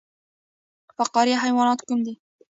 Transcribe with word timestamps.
فقاریه 0.97 1.37
حیوانات 1.43 1.79
کوم 1.87 1.99
دي؟ 2.05 2.13